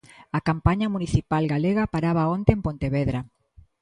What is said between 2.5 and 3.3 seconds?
en Pontevedra.